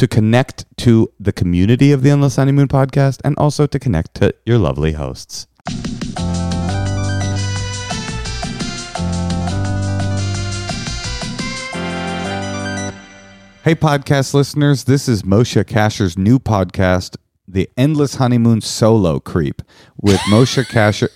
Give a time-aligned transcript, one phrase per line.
[0.00, 4.34] To connect to the community of the Endless Honeymoon podcast and also to connect to
[4.46, 5.46] your lovely hosts.
[13.62, 19.60] Hey, podcast listeners, this is Moshe Kasher's new podcast, The Endless Honeymoon Solo Creep,
[20.00, 21.10] with Moshe Kasher.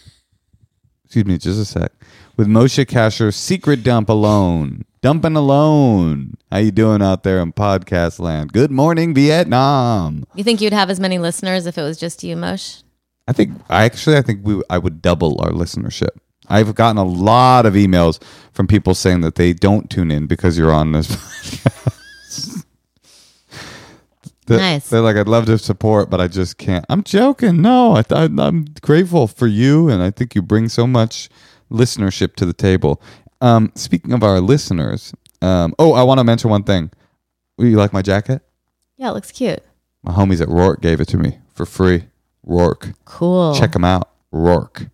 [1.07, 1.91] Excuse me, just a sec.
[2.37, 4.85] With Moshe Kasher's Secret Dump Alone.
[5.05, 6.33] Dumping Alone.
[6.51, 8.55] How you doing out there in podcast land?
[8.55, 10.25] Good morning, Vietnam.
[10.35, 12.79] You think you'd have as many listeners if it was just you, Mosh?
[13.29, 16.09] I think I actually I think we I would double our listenership.
[16.49, 18.19] I've gotten a lot of emails
[18.53, 22.65] from people saying that they don't tune in because you're on this podcast.
[24.49, 24.89] Nice.
[24.89, 26.87] They're like, I'd love to support, but I just can't.
[26.89, 27.61] I'm joking.
[27.61, 31.29] No, I th- I'm grateful for you, and I think you bring so much
[31.71, 33.03] listenership to the table.
[33.45, 35.13] Um, speaking of our listeners,
[35.43, 36.91] um, oh, I want to mention one thing.
[37.59, 38.41] You like my jacket?
[38.97, 39.63] Yeah, it looks cute.
[40.03, 42.05] My homies at Roark gave it to me for free.
[42.47, 42.95] Roark.
[43.05, 43.55] Cool.
[43.55, 44.09] Check them out.
[44.33, 44.91] Roark.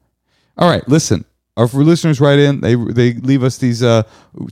[0.59, 1.25] All right, listen.
[1.57, 2.61] Our listeners write in.
[2.61, 4.03] They they leave us these uh,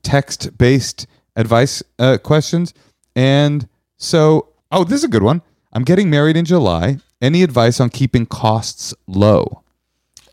[0.02, 2.74] text based advice uh, questions,
[3.16, 5.42] and so oh, this is a good one.
[5.72, 6.98] I'm getting married in July.
[7.20, 9.64] Any advice on keeping costs low?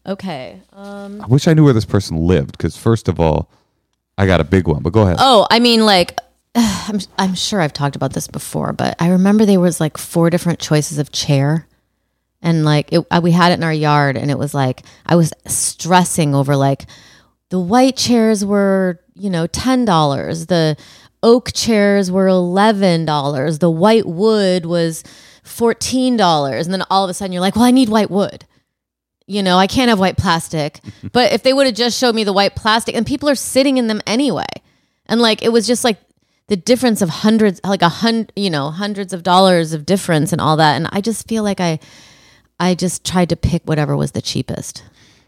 [0.08, 0.62] Okay.
[0.74, 3.50] Um, I wish I knew where this person lived because first of all,
[4.18, 4.84] I got a big one.
[4.84, 5.18] But go ahead.
[5.20, 6.20] Oh, I mean, like,
[6.56, 10.30] I'm, I'm sure I've talked about this before, but I remember there was like four
[10.30, 11.68] different choices of chair.
[12.42, 15.16] And like, it, uh, we had it in our yard, and it was like, I
[15.16, 16.86] was stressing over like,
[17.50, 20.48] the white chairs were, you know, $10.
[20.48, 20.78] The
[21.24, 23.60] oak chairs were $11.
[23.60, 25.04] The white wood was
[25.44, 26.66] $14.
[26.66, 28.46] And then all of a sudden you're like, well, I need white wood
[29.28, 30.80] you know, I can't have white plastic.
[31.12, 33.78] but if they would have just showed me the white plastic, and people are sitting
[33.78, 34.46] in them anyway,
[35.08, 35.98] and like it was just like
[36.48, 40.40] the difference of hundreds, like a hundred, you know, hundreds of dollars of difference and
[40.42, 41.80] all that, and I just feel like I,
[42.60, 44.84] I just tried to pick whatever was the cheapest.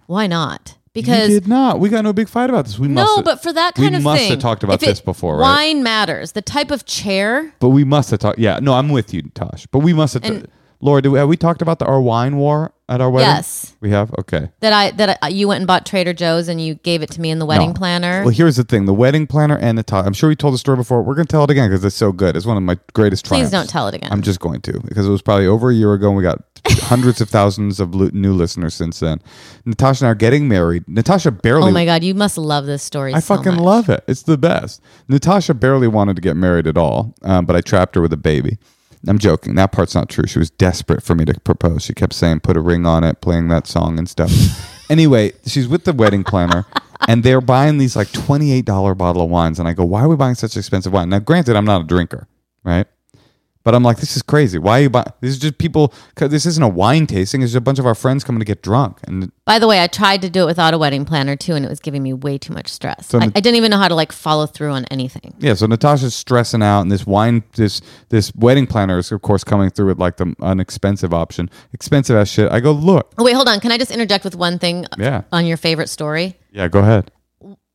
[0.05, 0.75] Why not?
[0.97, 1.79] you Because did not.
[1.79, 2.79] We got no big fight about this.
[2.79, 4.81] We must no, have- but for that kind of thing, we must have talked about
[4.81, 5.41] it- this before, right?
[5.41, 6.31] Wine matters.
[6.31, 7.53] The type of chair.
[7.59, 8.39] But we must have talked.
[8.39, 9.67] Yeah, no, I'm with you, Tosh.
[9.67, 10.23] But we must have.
[10.23, 10.47] And-
[10.79, 13.27] Laura, do we, have we talked about the, our wine war at our wedding?
[13.29, 13.73] Yes.
[13.81, 14.13] we have.
[14.19, 14.49] Okay.
[14.59, 17.21] That I that I, you went and bought Trader Joe's and you gave it to
[17.21, 17.73] me in the wedding No.
[17.73, 18.21] planner.
[18.21, 20.05] Well, here's the thing: the wedding planner and the top.
[20.05, 21.01] I'm sure we told the story before.
[21.01, 22.35] We're gonna tell it again because it's so good.
[22.37, 23.51] It's one of my greatest Please triumphs.
[23.51, 24.11] don't tell it again.
[24.11, 26.43] I'm just going to because it was probably over a year ago, and we got
[26.67, 29.19] hundreds of thousands of lu- new listeners since then.
[29.65, 30.87] Natasha and I are getting married.
[30.87, 31.69] Natasha barely.
[31.69, 33.15] oh my god, you must love this story.
[33.15, 33.61] I so fucking much.
[33.61, 34.03] love it.
[34.07, 34.81] It's the best.
[35.07, 38.17] Natasha barely wanted to get married at all, um, but I trapped her with a
[38.17, 38.59] baby.
[39.07, 39.55] I'm joking.
[39.55, 40.25] That part's not true.
[40.27, 41.83] She was desperate for me to propose.
[41.83, 44.31] She kept saying, put a ring on it, playing that song and stuff.
[44.89, 46.65] anyway, she's with the wedding planner,
[47.07, 49.59] and they're buying these like $28 bottle of wines.
[49.59, 51.09] And I go, why are we buying such expensive wine?
[51.09, 52.27] Now, granted, I'm not a drinker,
[52.63, 52.87] right?
[53.67, 54.57] But I'm like, this is crazy.
[54.57, 55.07] Why are you buying?
[55.19, 55.93] This is just people.
[56.15, 57.41] Cause this isn't a wine tasting.
[57.41, 58.99] It's just a bunch of our friends coming to get drunk.
[59.05, 61.65] And By the way, I tried to do it without a wedding planner too, and
[61.65, 63.07] it was giving me way too much stress.
[63.07, 65.33] So I, the- I didn't even know how to like follow through on anything.
[65.39, 69.43] yeah, so Natasha's stressing out, and this wine, this this wedding planner is of course
[69.43, 72.49] coming through with like the unexpensive option, expensive as shit.
[72.49, 73.59] I go, look, Oh, wait, hold on.
[73.59, 76.37] Can I just interject with one thing yeah, on your favorite story?
[76.53, 77.11] yeah, go ahead.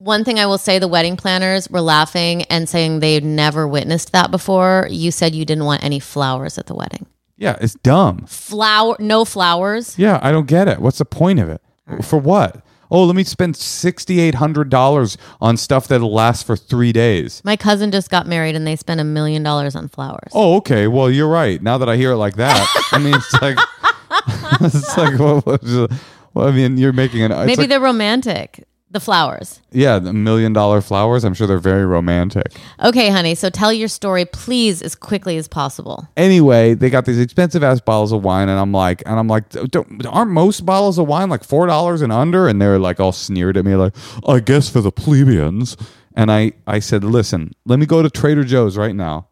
[0.03, 4.11] One thing I will say the wedding planners were laughing and saying they'd never witnessed
[4.11, 4.89] that before.
[4.91, 7.07] You said you didn't want any flowers at the wedding.
[7.37, 8.27] Yeah, it's dumb.
[8.27, 9.97] Flower, no flowers.
[9.97, 10.81] Yeah, I don't get it.
[10.81, 11.61] What's the point of it?
[12.03, 12.65] For what?
[12.91, 17.41] Oh, let me spend sixty eight hundred dollars on stuff that'll last for three days.
[17.45, 20.33] My cousin just got married and they spent a million dollars on flowers.
[20.33, 20.89] Oh, okay.
[20.89, 21.63] Well, you're right.
[21.63, 23.57] Now that I hear it like that, I mean, it's like,
[24.63, 25.63] it's like, what, what,
[26.35, 27.31] well, I mean, you're making an.
[27.31, 28.65] It's Maybe like, they're romantic.
[28.93, 29.61] The flowers.
[29.71, 31.25] yeah, the million dollar flowers.
[31.25, 32.49] I'm sure they're very romantic.
[32.85, 33.35] Okay, honey.
[33.35, 36.07] So tell your story, please, as quickly as possible.
[36.15, 39.49] Anyway, they got these expensive ass bottles of wine, and I'm like, and I'm like,
[39.49, 42.47] don't, aren't most bottles of wine like four dollars and under?
[42.47, 43.95] And they're like all sneered at me, like,
[44.29, 45.75] I guess for the plebeians.
[46.15, 49.29] And I, I said, listen, let me go to Trader Joe's right now.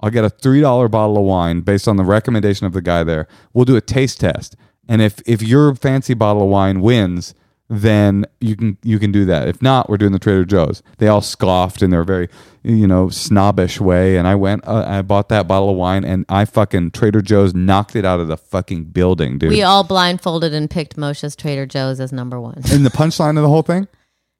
[0.00, 3.04] I'll get a three dollar bottle of wine based on the recommendation of the guy
[3.04, 3.28] there.
[3.52, 4.56] We'll do a taste test,
[4.88, 7.32] and if if your fancy bottle of wine wins,
[7.70, 9.48] then you can you can do that.
[9.48, 10.82] If not, we're doing the Trader Joe's.
[10.98, 12.28] They all scoffed in their very
[12.62, 14.66] you know snobbish way, and I went.
[14.66, 18.20] Uh, I bought that bottle of wine, and I fucking Trader Joe's knocked it out
[18.20, 19.50] of the fucking building, dude.
[19.50, 22.60] We all blindfolded and picked Moshe's Trader Joe's as number one.
[22.70, 23.88] and the punchline of the whole thing,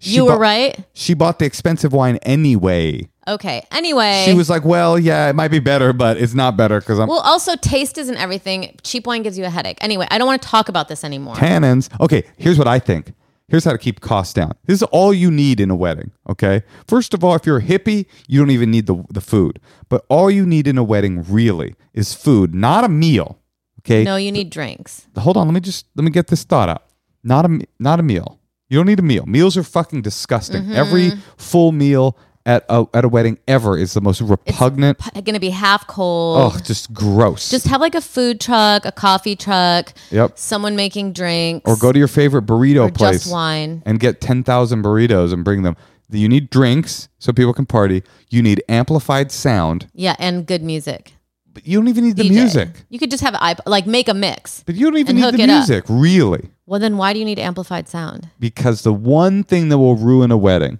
[0.00, 0.84] you were bought- right.
[0.92, 3.08] She bought the expensive wine anyway.
[3.26, 3.66] Okay.
[3.70, 4.24] Anyway.
[4.26, 7.08] She was like, "Well, yeah, it might be better, but it's not better because I'm
[7.08, 8.76] well, also, taste isn't everything.
[8.82, 9.78] Cheap wine gives you a headache.
[9.80, 11.34] Anyway, I don't want to talk about this anymore.
[11.34, 11.88] tannins.
[12.00, 13.12] Okay, here's what I think.
[13.48, 14.52] Here's how to keep costs down.
[14.64, 16.12] This is all you need in a wedding.
[16.28, 16.62] Okay.
[16.88, 19.60] First of all, if you're a hippie, you don't even need the, the food.
[19.90, 23.38] But all you need in a wedding really is food, not a meal.
[23.80, 24.02] Okay.
[24.02, 25.06] No, you need drinks.
[25.18, 25.46] Hold on.
[25.46, 26.84] Let me just let me get this thought out.
[27.22, 28.40] Not a not a meal.
[28.70, 29.26] You don't need a meal.
[29.26, 30.62] Meals are fucking disgusting.
[30.62, 30.72] Mm-hmm.
[30.72, 32.16] Every full meal
[32.46, 34.98] at a at a wedding ever is the most repugnant.
[35.14, 36.52] It's going to be half cold.
[36.54, 37.50] oh, just gross.
[37.50, 40.38] Just have like a food truck, a coffee truck, yep.
[40.38, 43.20] someone making drinks, Or go to your favorite burrito or place.
[43.22, 43.82] just wine.
[43.86, 45.76] and get 10,000 burritos and bring them.
[46.10, 48.02] You need drinks so people can party.
[48.28, 51.14] You need amplified sound, Yeah, and good music.
[51.52, 52.30] but you don't even need the DJ.
[52.30, 52.68] music.
[52.90, 54.62] You could just have iP- like make a mix.
[54.66, 55.56] But you don't even need the it up.
[55.56, 56.50] music, really.
[56.66, 58.28] Well, then why do you need amplified sound?
[58.38, 60.78] Because the one thing that will ruin a wedding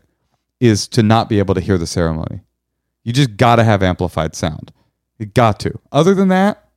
[0.65, 2.41] is to not be able to hear the ceremony.
[3.03, 4.73] You just got to have amplified sound.
[5.19, 5.79] You got to.
[5.93, 6.71] Other than that,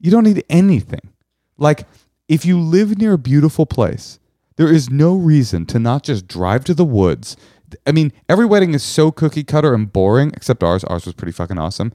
[0.00, 1.12] you don't need anything.
[1.56, 1.86] Like,
[2.28, 4.18] if you live near a beautiful place,
[4.56, 7.36] there is no reason to not just drive to the woods.
[7.86, 10.82] I mean, every wedding is so cookie cutter and boring, except ours.
[10.84, 11.92] Ours was pretty fucking awesome.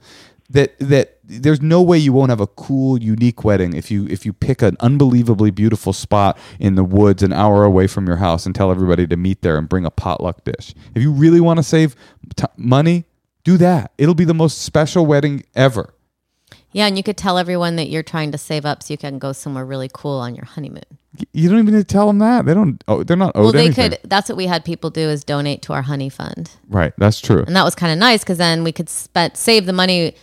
[0.50, 4.24] That that there's no way you won't have a cool, unique wedding if you if
[4.24, 8.46] you pick an unbelievably beautiful spot in the woods an hour away from your house
[8.46, 10.72] and tell everybody to meet there and bring a potluck dish.
[10.94, 11.96] If you really want to save
[12.36, 13.06] t- money,
[13.42, 13.92] do that.
[13.98, 15.92] It'll be the most special wedding ever.
[16.70, 19.18] Yeah, and you could tell everyone that you're trying to save up so you can
[19.18, 20.82] go somewhere really cool on your honeymoon.
[21.32, 22.44] You don't even need to tell them that.
[22.44, 22.84] They don't.
[22.86, 23.90] Oh, they're not owed well, they anything.
[23.92, 24.00] could.
[24.04, 26.92] That's what we had people do is donate to our honey fund, Right.
[26.98, 27.42] That's true.
[27.46, 30.14] and that was kind of nice because then we could spend save the money,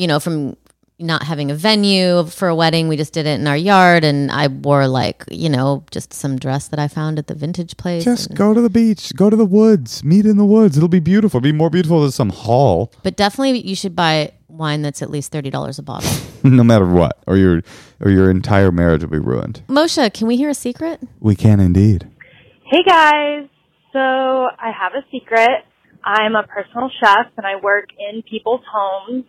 [0.00, 0.56] you know, from
[0.98, 2.88] not having a venue for a wedding.
[2.88, 6.38] We just did it in our yard, and I wore like you know just some
[6.38, 8.04] dress that I found at the vintage place.
[8.04, 9.14] Just go to the beach.
[9.14, 10.02] Go to the woods.
[10.02, 10.78] Meet in the woods.
[10.78, 11.38] It'll be beautiful.
[11.38, 15.10] It'll be more beautiful than some hall, but definitely, you should buy wine that's at
[15.10, 16.10] least thirty dollars a bottle.
[16.44, 17.62] no matter what, or your
[18.00, 19.62] or your entire marriage will be ruined.
[19.68, 21.00] Moshe, can we hear a secret?
[21.18, 22.08] We can indeed.
[22.64, 23.48] Hey guys,
[23.92, 25.66] so I have a secret.
[26.02, 29.26] I'm a personal chef and I work in people's homes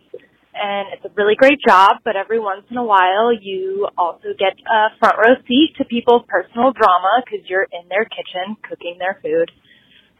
[0.54, 4.52] and it's a really great job, but every once in a while you also get
[4.68, 9.18] a front row seat to people's personal drama because you're in their kitchen cooking their
[9.22, 9.50] food.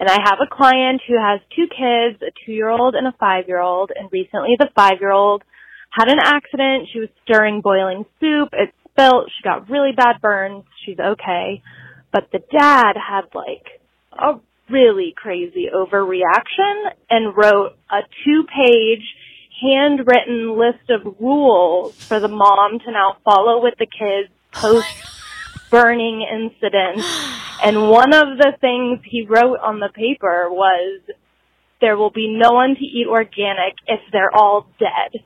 [0.00, 3.14] And I have a client who has two kids, a two year old and a
[3.20, 5.44] five year old, and recently the five year old
[5.90, 6.88] had an accident.
[6.92, 8.48] She was stirring boiling soup.
[8.52, 9.30] It spilt.
[9.30, 10.64] She got really bad burns.
[10.84, 11.62] She's okay.
[12.12, 13.80] But the dad had like
[14.12, 19.04] a really crazy overreaction and wrote a two page
[19.62, 24.88] handwritten list of rules for the mom to now follow with the kids post
[25.71, 27.04] burning incident.
[27.64, 31.00] And one of the things he wrote on the paper was
[31.81, 35.23] there will be no one to eat organic if they're all dead.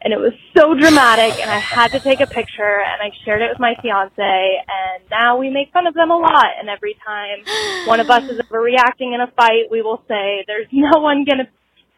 [0.00, 3.42] And it was so dramatic and I had to take a picture and I shared
[3.42, 6.96] it with my fiance and now we make fun of them a lot and every
[7.06, 7.44] time
[7.86, 11.48] one of us is overreacting in a fight we will say there's no one gonna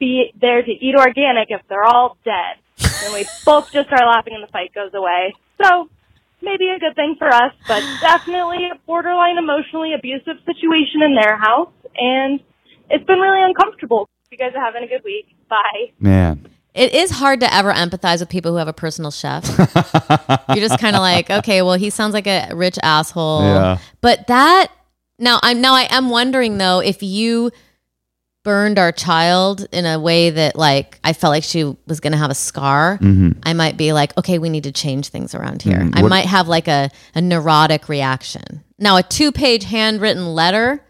[0.02, 2.59] be there to eat organic if they're all dead.
[3.04, 5.32] and we both just start laughing and the fight goes away.
[5.62, 5.88] So
[6.40, 11.37] maybe a good thing for us, but definitely a borderline emotionally abusive situation in their
[11.37, 12.40] house, and
[12.90, 14.09] it's been really uncomfortable.
[14.32, 15.26] You guys are having a good week.
[15.49, 15.92] Bye.
[16.00, 16.49] Man.
[16.75, 19.47] It is hard to ever empathize with people who have a personal chef.
[20.49, 23.42] You're just kind of like, okay, well, he sounds like a rich asshole.
[23.42, 23.78] Yeah.
[24.00, 24.68] But that
[25.18, 27.50] now, I'm now I am wondering though if you
[28.44, 32.18] burned our child in a way that like I felt like she was going to
[32.18, 33.38] have a scar, mm-hmm.
[33.44, 35.78] I might be like, okay, we need to change things around here.
[35.78, 35.96] Mm-hmm.
[35.99, 38.64] I What- might have like a, a neurotic reaction.
[38.78, 40.84] Now, a two page handwritten letter.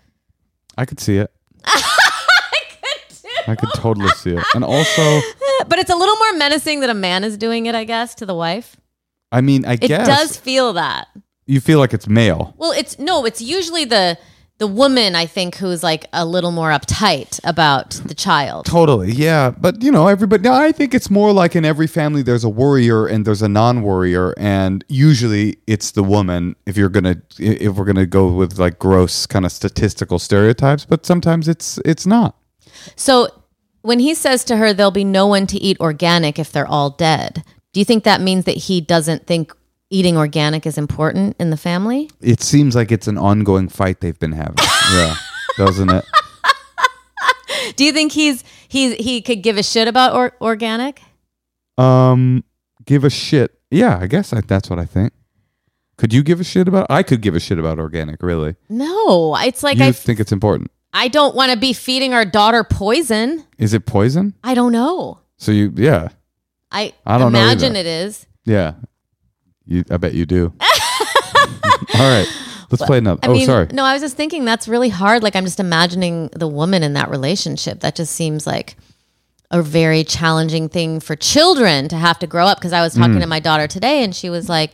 [0.78, 1.30] I could see it.
[3.46, 4.44] I could totally see it.
[4.54, 5.02] And also,
[5.68, 8.26] But it's a little more menacing that a man is doing it, I guess, to
[8.26, 8.76] the wife.
[9.30, 11.08] I mean, I It guess It does feel that.
[11.46, 12.54] you feel like it's male.
[12.56, 14.16] Well, it's no, it's usually the
[14.62, 18.64] the woman I think who's like a little more uptight about the child.
[18.64, 19.50] Totally, yeah.
[19.50, 20.48] But you know, everybody.
[20.48, 24.34] I think it's more like in every family, there's a worrier and there's a non-worrier,
[24.38, 26.54] and usually it's the woman.
[26.64, 31.04] If you're gonna, if we're gonna go with like gross kind of statistical stereotypes, but
[31.04, 32.36] sometimes it's it's not.
[32.94, 33.30] So
[33.80, 36.90] when he says to her, "There'll be no one to eat organic if they're all
[36.90, 37.42] dead,"
[37.72, 39.52] do you think that means that he doesn't think
[39.92, 42.10] eating organic is important in the family?
[42.20, 44.56] It seems like it's an ongoing fight they've been having.
[44.92, 45.14] yeah,
[45.56, 46.04] doesn't it?
[47.76, 51.00] Do you think he's he's he could give a shit about or, organic?
[51.78, 52.44] Um,
[52.84, 53.58] give a shit.
[53.70, 55.12] Yeah, I guess I, that's what I think.
[55.96, 56.86] Could you give a shit about?
[56.90, 58.22] I could give a shit about organic.
[58.22, 60.70] Really, No, it's like you I think it's important?
[60.92, 63.44] I don't want to be feeding our daughter poison.
[63.58, 64.34] Is it poison?
[64.44, 65.20] I don't know.
[65.36, 66.08] So you, yeah,
[66.70, 67.80] I, I don't know imagine either.
[67.80, 68.26] it is.
[68.44, 68.74] yeah.
[69.66, 70.52] You, I bet you do.
[71.94, 72.26] All right,
[72.70, 73.20] let's play another.
[73.22, 73.68] I oh, mean, sorry.
[73.72, 75.22] no, I was just thinking that's really hard.
[75.22, 77.80] Like I'm just imagining the woman in that relationship.
[77.80, 78.76] That just seems like
[79.50, 82.58] a very challenging thing for children to have to grow up.
[82.58, 82.98] Because I was Mm.
[82.98, 84.72] talking to my daughter today, and she was like,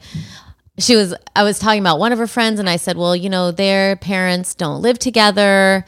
[0.78, 1.14] she was.
[1.34, 3.96] I was talking about one of her friends, and I said, well, you know, their
[3.96, 5.84] parents don't live together.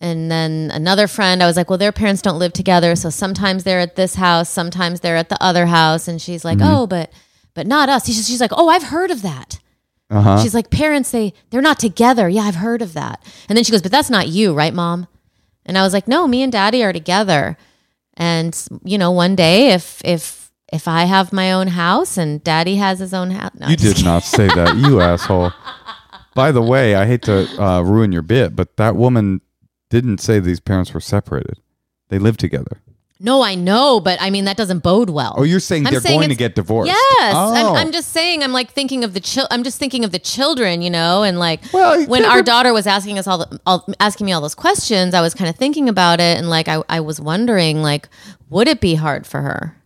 [0.00, 3.62] And then another friend, I was like, well, their parents don't live together, so sometimes
[3.62, 6.08] they're at this house, sometimes they're at the other house.
[6.08, 6.74] And she's like, Mm-hmm.
[6.74, 7.12] oh, but
[7.54, 8.06] but not us.
[8.06, 9.58] She's, she's like, oh, I've heard of that.
[10.10, 10.42] Uh huh.
[10.42, 12.28] She's like, parents, they they're not together.
[12.28, 13.24] Yeah, I've heard of that.
[13.48, 15.06] And then she goes, but that's not you, right, mom?
[15.64, 17.56] And I was like, no, me and daddy are together.
[18.14, 18.54] And
[18.84, 22.98] you know, one day if if if I have my own house and daddy has
[22.98, 25.52] his own house, no, You did not say that, you asshole.
[26.34, 29.40] By the way, I hate to uh, ruin your bit, but that woman
[29.90, 31.58] didn't say these parents were separated.
[32.08, 32.80] They live together.
[33.24, 35.34] No, I know, but I mean that doesn't bode well.
[35.38, 36.88] Oh, you're saying I'm they're saying going to get divorced?
[36.88, 37.54] Yes, Oh.
[37.54, 38.42] I'm, I'm just saying.
[38.42, 41.38] I'm like thinking of the chil- I'm just thinking of the children, you know, and
[41.38, 44.56] like Well, when our daughter was asking us all, the, all asking me all those
[44.56, 48.08] questions, I was kind of thinking about it, and like I, I was wondering, like,
[48.50, 49.76] would it be hard for her?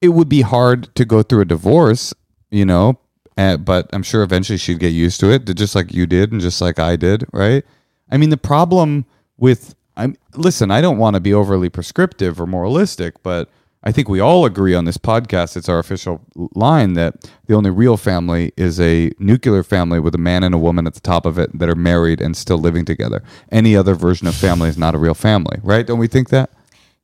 [0.00, 2.14] it would be hard to go through a divorce,
[2.50, 2.98] you know,
[3.36, 6.40] uh, but I'm sure eventually she'd get used to it, just like you did and
[6.40, 7.64] just like I did, right?
[8.10, 9.06] I mean, the problem
[9.38, 13.50] with I'm listen, I don't want to be overly prescriptive or moralistic, but
[13.84, 15.56] I think we all agree on this podcast.
[15.56, 16.20] It's our official
[16.54, 20.58] line that the only real family is a nuclear family with a man and a
[20.58, 23.22] woman at the top of it that are married and still living together.
[23.52, 25.86] Any other version of family is not a real family, right?
[25.86, 26.50] Don't we think that?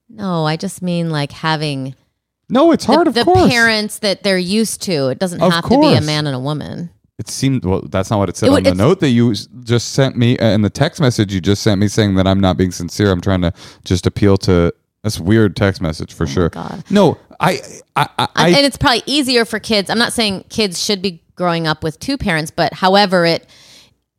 [0.08, 1.94] No, I just mean like having
[2.48, 3.48] No, it's hard, the, of the course.
[3.50, 5.08] parents that they're used to.
[5.08, 6.90] It doesn't Of have to be a man and a woman.
[7.18, 7.82] It seemed well.
[7.88, 10.46] That's not what it said It on the note that you just sent me, uh,
[10.46, 13.12] and the text message you just sent me saying that I'm not being sincere.
[13.12, 13.52] I'm trying to
[13.84, 14.74] just appeal to.
[15.04, 16.46] That's a weird text message for sure.
[16.46, 16.84] Oh God.
[16.90, 17.60] No, I,
[17.94, 19.90] I, I, I and it's probably easier for kids.
[19.90, 23.46] I'm not saying kids should be growing up with two parents, but however, it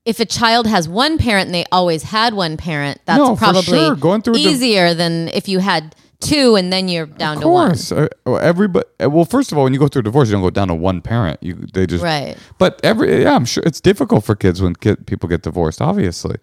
[0.06, 3.64] if a child has one parent and they always had one parent, that's No, probably
[3.64, 3.96] sure.
[3.96, 7.68] Going through div- easier than if you had two and then you're down to one.
[7.70, 8.08] course, uh,
[8.42, 8.86] everybody.
[9.00, 10.76] Well, first of all, when you go through a divorce, you don't go down to
[10.76, 11.40] one parent.
[11.42, 12.38] You they just Right.
[12.58, 15.82] But every yeah, I'm sure it's difficult for kids when kid, people get divorced.
[15.82, 16.38] Obviously,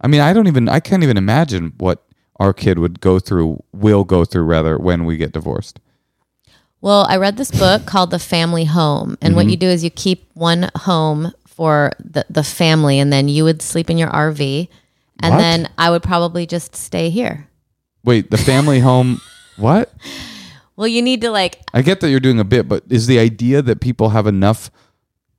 [0.00, 2.04] I mean, I don't even I can't even imagine what
[2.40, 5.80] our kid would go through, will go through rather when we get divorced.
[6.80, 9.34] Well, I read this book called The Family Home, and Mm-hmm.
[9.36, 13.42] what you do is you keep one home for the the family, and then you
[13.44, 14.68] would sleep in your RV,
[15.20, 15.40] and What?
[15.40, 17.48] then I would probably just stay here.
[18.04, 19.20] Wait, the family home.
[19.56, 19.92] What?
[20.76, 23.18] Well, you need to like I get that you're doing a bit, but is the
[23.18, 24.70] idea that people have enough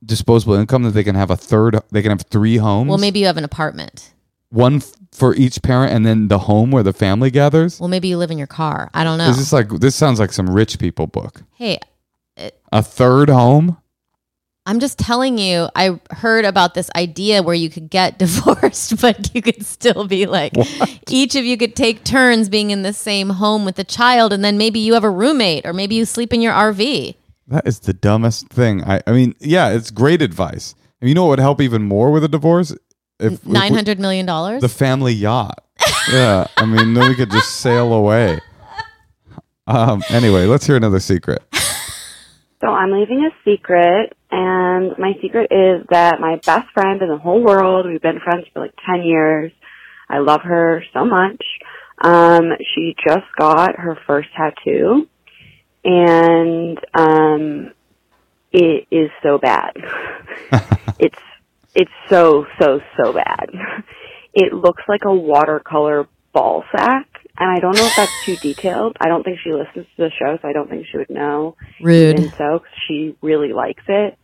[0.04, 2.88] disposable income that they can have a third, they can have three homes?
[2.88, 4.12] well, maybe you have an apartment.
[4.50, 7.80] one f- for each parent, and then the home where the family gathers.
[7.80, 8.90] Well, maybe you live in your car.
[8.94, 9.28] I don't know.
[9.28, 11.42] Is this like this sounds like some rich people book?
[11.54, 11.78] hey,
[12.72, 13.76] A third home?
[14.70, 19.34] I'm just telling you, I heard about this idea where you could get divorced, but
[19.34, 20.52] you could still be like,
[21.08, 24.44] each of you could take turns being in the same home with the child, and
[24.44, 27.16] then maybe you have a roommate, or maybe you sleep in your RV.
[27.48, 28.84] That is the dumbest thing.
[28.84, 30.76] I, I mean, yeah, it's great advice.
[31.00, 32.72] And you know what would help even more with a divorce?
[33.18, 34.60] If, Nine hundred million dollars.
[34.60, 35.64] the family yacht.
[36.12, 38.38] yeah, I mean, then we could just sail away.
[39.66, 41.42] Um, anyway, let's hear another secret.
[42.60, 47.16] So I'm leaving a secret, and my secret is that my best friend in the
[47.16, 49.50] whole world, we've been friends for like 10 years.
[50.10, 51.42] I love her so much.
[52.02, 55.08] Um, she just got her first tattoo,
[55.84, 57.72] and um,
[58.52, 59.72] it is so bad.
[60.98, 61.18] it's
[61.74, 63.50] it's so so so bad.
[64.34, 67.08] It looks like a watercolor ball sack,
[67.40, 68.96] and I don't know if that's too detailed.
[69.00, 71.56] I don't think she listens to the show, so I don't think she would know.
[71.82, 72.16] Rude.
[72.16, 74.18] And so 'cause she really likes it.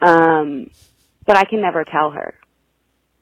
[0.00, 0.70] Um,
[1.26, 2.34] but I can never tell her.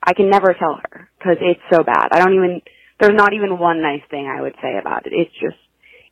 [0.03, 2.09] I can never tell her because it's so bad.
[2.13, 2.63] I don't even,
[3.01, 5.13] there's not even one nice thing I would say about it.
[5.13, 5.57] It's just,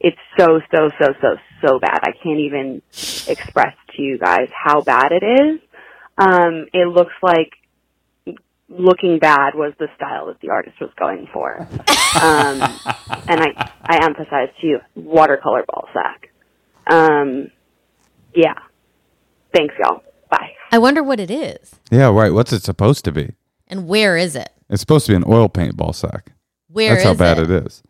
[0.00, 2.00] it's so, so, so, so, so bad.
[2.02, 2.82] I can't even
[3.26, 5.60] express to you guys how bad it is.
[6.18, 7.52] Um, it looks like
[8.68, 11.66] looking bad was the style that the artist was going for.
[12.16, 12.62] Um,
[13.28, 16.30] and I, I emphasize to you, watercolor ball sack.
[16.86, 17.50] Um,
[18.34, 18.54] yeah.
[19.54, 20.02] Thanks, y'all.
[20.30, 20.52] Bye.
[20.72, 22.32] I wonder what it is, Yeah, right.
[22.32, 23.32] What's it supposed to be?
[23.68, 24.48] and where is it?
[24.70, 26.32] It's supposed to be an oil paint ball sack.
[26.68, 27.50] Where That's how bad it?
[27.50, 27.82] it is.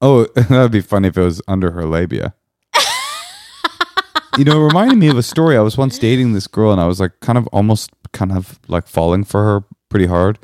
[0.00, 2.34] Oh, that'd be funny if it was under her labia.
[4.38, 5.56] you know, it reminded me of a story.
[5.56, 8.60] I was once dating this girl, and I was like, kind of almost, kind of
[8.68, 10.38] like falling for her pretty hard.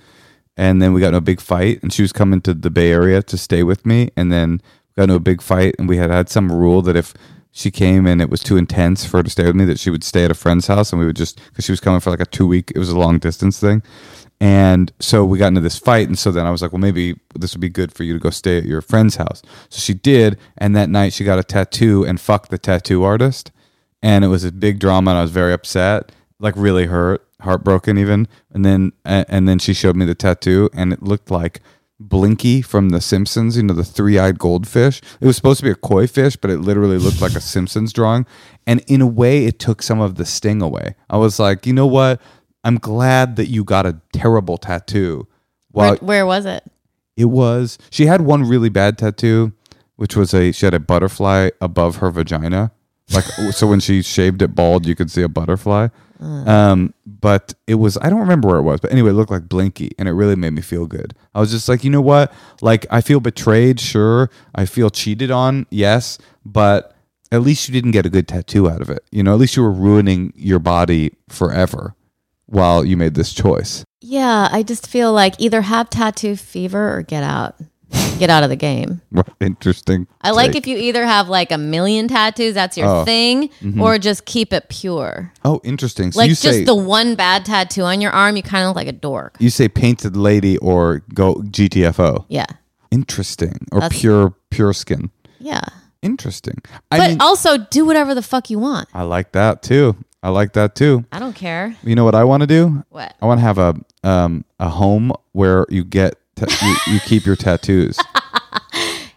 [0.57, 2.93] And then we got in a big fight, and she was coming to the Bay
[2.93, 4.11] Area to stay with me.
[4.17, 4.61] And then
[4.97, 7.15] got into a big fight, and we had had some rule that if
[7.51, 9.91] she came and it was too intense for her to stay with me, that she
[9.91, 12.11] would stay at a friend's house, and we would just because she was coming for
[12.11, 12.73] like a two week.
[12.75, 13.83] It was a long distance thing.
[14.41, 16.07] And so we got into this fight.
[16.07, 18.21] And so then I was like, well, maybe this would be good for you to
[18.21, 19.43] go stay at your friend's house.
[19.69, 20.39] So she did.
[20.57, 23.51] And that night she got a tattoo and fucked the tattoo artist.
[24.01, 25.11] And it was a big drama.
[25.11, 28.29] And I was very upset, like really hurt, heartbroken even.
[28.51, 31.61] And then, and then she showed me the tattoo and it looked like
[32.01, 35.01] Blinky from The Simpsons, you know, the three eyed goldfish.
[35.21, 37.93] It was supposed to be a koi fish, but it literally looked like a Simpsons
[37.93, 38.25] drawing.
[38.67, 40.95] And in a way, it took some of the sting away.
[41.11, 42.21] I was like, you know what?
[42.63, 45.27] I'm glad that you got a terrible tattoo.
[45.71, 46.65] Where, Well, where was it?
[47.17, 49.53] it was, she had one really bad tattoo,
[49.97, 52.71] which was a, she had a butterfly above her vagina.
[53.13, 55.89] Like, so when she shaved it bald, you could see a butterfly.
[56.21, 59.49] Um, but it was, I don't remember where it was, but anyway, it looked like
[59.49, 61.15] Blinky and it really made me feel good.
[61.35, 62.33] I was just like, you know what?
[62.61, 64.29] Like, I feel betrayed, sure.
[64.55, 66.97] I feel cheated on, yes, but
[67.31, 69.05] at least you didn't get a good tattoo out of it.
[69.13, 71.95] You know, at least you were ruining your body forever
[72.47, 73.85] while you made this choice.
[74.01, 77.57] Yeah, I just feel like either have tattoo fever or get out.
[78.19, 79.01] Get out of the game.
[79.41, 80.07] Interesting.
[80.23, 80.63] I like take.
[80.63, 83.05] if you either have like a million tattoos, that's your Oh.
[83.05, 83.51] thing,
[83.81, 85.33] or just keep it pure.
[85.45, 86.13] Oh, interesting.
[86.13, 88.77] So like just say the one bad tattoo on your arm, you kind of look
[88.77, 89.37] like a dork.
[89.39, 92.25] you say painted lady or go GTFO.
[92.29, 92.47] Yeah.
[92.91, 93.67] Interesting.
[93.73, 95.11] Or That's- pure pure skin.
[95.39, 95.61] Yeah.
[96.03, 96.59] Interesting.
[96.91, 98.89] I But mean, also do whatever the fuck you want.
[98.95, 99.97] I like that too.
[100.23, 101.05] I like that too.
[101.13, 101.77] I don't care.
[101.83, 102.85] You know what I want to do?
[102.91, 103.15] What?
[103.21, 107.27] I want to have a um a home where you get ta- you, you keep
[107.27, 107.99] your tattoos.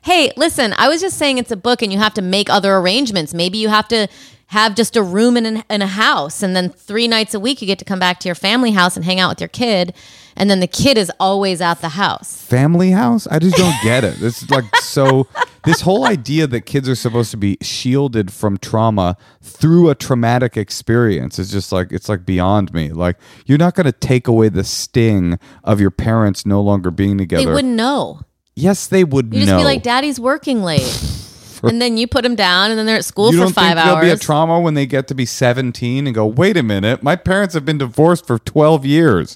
[0.03, 2.75] Hey, listen, I was just saying it's a book and you have to make other
[2.75, 3.36] arrangements.
[3.36, 4.07] Maybe you have to
[4.51, 7.61] have just a room in, an, in a house and then three nights a week
[7.61, 9.93] you get to come back to your family house and hang out with your kid
[10.35, 12.41] and then the kid is always at the house.
[12.45, 13.27] Family house?
[13.27, 14.15] I just don't get it.
[14.15, 15.27] This is like so
[15.63, 20.57] this whole idea that kids are supposed to be shielded from trauma through a traumatic
[20.57, 22.89] experience is just like it's like beyond me.
[22.89, 27.17] Like you're not going to take away the sting of your parents no longer being
[27.17, 27.45] together.
[27.45, 28.21] They wouldn't know.
[28.55, 29.59] Yes, they would You just know.
[29.59, 31.20] be like, Daddy's working late.
[31.69, 33.76] and then you put them down and then they're at school you for don't five
[33.76, 36.63] think there'll be a trauma when they get to be 17 and go, wait a
[36.63, 39.34] minute, my parents have been divorced for 12 years.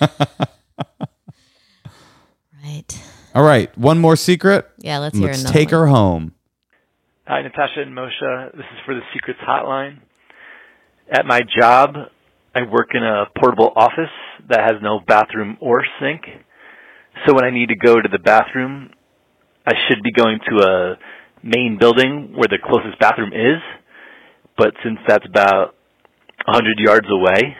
[2.64, 3.02] right.
[3.34, 4.68] All right, one more secret.
[4.78, 5.80] Yeah, let's hear Let's another take one.
[5.80, 6.34] her home.
[7.26, 8.52] Hi, Natasha and Moshe.
[8.52, 9.98] This is for the Secrets Hotline.
[11.10, 11.94] At my job,
[12.54, 14.10] I work in a portable office
[14.48, 16.22] that has no bathroom or sink.
[17.26, 18.90] So when I need to go to the bathroom,
[19.66, 20.94] I should be going to a
[21.42, 23.62] main building where the closest bathroom is.
[24.56, 25.74] But since that's about
[26.46, 27.56] 100 yards away,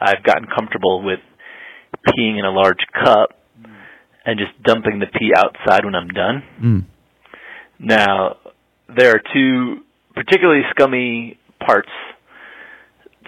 [0.00, 1.20] I've gotten comfortable with
[2.06, 3.30] peeing in a large cup
[4.26, 6.42] and just dumping the pee outside when I'm done.
[6.62, 6.84] Mm.
[7.78, 8.36] Now,
[8.94, 9.80] there are two
[10.14, 11.90] particularly scummy parts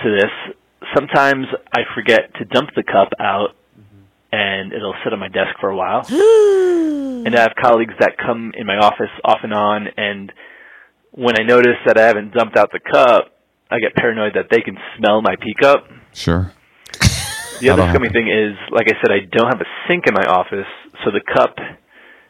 [0.02, 0.54] to this.
[0.94, 3.56] sometimes I forget to dump the cup out
[4.32, 6.04] and it'll sit on my desk for a while.
[7.26, 10.32] and I have colleagues that come in my office off and on and
[11.16, 13.32] when I notice that I haven't dumped out the cup,
[13.70, 15.88] I get paranoid that they can smell my pee cup.
[16.12, 16.52] Sure.
[17.58, 20.12] The other That'll scummy thing is, like I said, I don't have a sink in
[20.12, 20.68] my office,
[21.02, 21.56] so the cup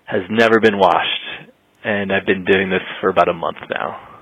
[0.04, 1.50] has never been washed,
[1.82, 4.20] and I've been doing this for about a month now.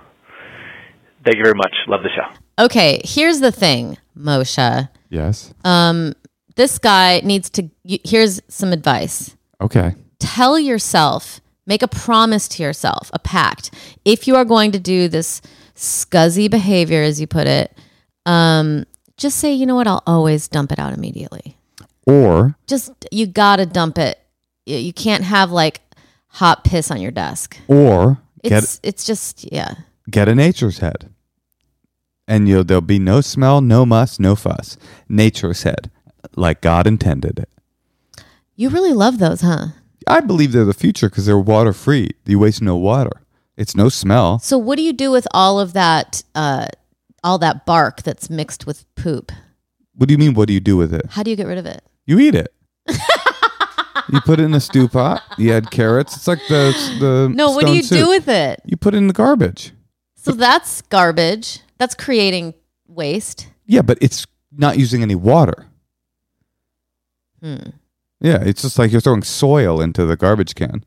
[1.22, 1.74] Thank you very much.
[1.88, 2.64] Love the show.
[2.64, 4.88] Okay, here's the thing, Moshe.
[5.10, 5.52] Yes.
[5.62, 6.14] Um,
[6.56, 7.68] This guy needs to.
[7.84, 9.36] Here's some advice.
[9.60, 9.94] Okay.
[10.18, 13.72] tell yourself, make a promise to yourself, a pact.
[14.04, 15.40] If you are going to do this
[15.74, 17.76] scuzzy behavior, as you put it,
[18.26, 18.84] um,
[19.16, 21.56] just say, you know what, I'll always dump it out immediately.
[22.06, 24.18] Or Just, you gotta dump it.
[24.66, 25.80] You can't have like
[26.28, 27.56] hot piss on your desk.
[27.68, 29.74] or get It's, it's just, yeah.
[30.10, 31.10] get a nature's head.
[32.26, 34.76] And you'll there'll be no smell, no muss, no fuss.
[35.08, 35.90] Nature's head.
[36.36, 37.48] Like God intended it.
[38.56, 39.68] You really love those, huh?
[40.06, 42.10] I believe they're the future because they're water free.
[42.26, 43.22] You waste no water.
[43.56, 44.38] It's no smell.
[44.40, 46.66] So, what do you do with all of that, uh,
[47.22, 49.32] all that bark that's mixed with poop?
[49.94, 50.34] What do you mean?
[50.34, 51.06] What do you do with it?
[51.10, 51.82] How do you get rid of it?
[52.04, 52.52] You eat it.
[52.88, 55.22] you put it in a stew pot.
[55.38, 56.16] You add carrots.
[56.16, 57.98] It's like the the No, what do you soup.
[57.98, 58.60] do with it?
[58.66, 59.72] You put it in the garbage.
[60.16, 61.60] So that's garbage.
[61.78, 62.54] That's creating
[62.86, 63.48] waste.
[63.66, 65.66] Yeah, but it's not using any water.
[67.44, 67.70] Hmm.
[68.20, 70.82] Yeah, it's just like you're throwing soil into the garbage can.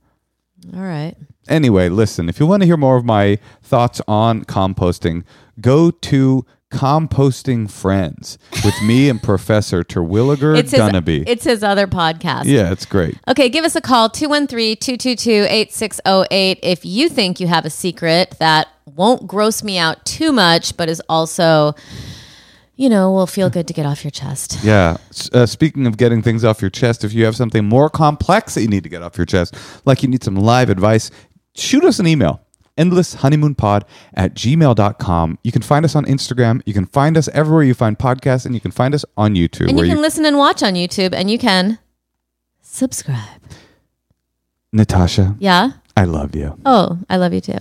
[0.74, 1.13] All right.
[1.48, 5.24] Anyway, listen, if you want to hear more of my thoughts on composting,
[5.62, 11.24] go to Composting Friends with me and Professor Terwilliger It's his, Dunnaby.
[11.28, 12.43] it's his other podcast.
[12.46, 13.17] yeah, it's great.
[13.28, 19.28] Okay, give us a call 213-222-8608 if you think you have a secret that won't
[19.28, 21.74] gross me out too much but is also
[22.78, 24.60] you know, will feel good to get off your chest.
[24.63, 24.98] Yeah.
[25.34, 28.62] Uh, speaking of getting things off your chest, if you have something more complex that
[28.62, 31.12] you need to get off your chest, like you need some live advice,
[31.56, 32.42] shoot us an email.
[32.78, 33.82] endlesshoneymoonpod
[34.13, 35.40] at gmail.com.
[35.44, 36.62] You can find us on Instagram.
[36.68, 39.70] You can find us everywhere you find podcasts, and you can find us on YouTube.
[39.70, 41.80] And you can listen and watch on YouTube and you can
[42.62, 43.42] subscribe.
[44.72, 45.72] Natasha, Yeah?
[45.96, 46.60] I love you.
[46.63, 47.58] Oh, I love you too.